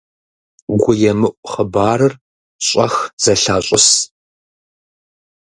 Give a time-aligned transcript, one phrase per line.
[0.81, 2.13] ГуемыӀу хъыбарыр
[2.67, 3.87] щӀэх зэлъащӀыс.